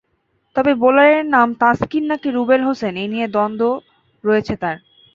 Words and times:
তবে 0.55 0.71
বোলারের 0.81 1.25
নাম 1.27 1.47
তাসকিন 1.61 2.03
নাকি 2.11 2.27
রুবেল 2.31 2.61
হোসেন—এই 2.63 3.09
নিয়ে 3.13 3.27
ধন্দ 3.37 3.61
রয়েছে 4.23 4.53
তাঁর। 4.61 4.77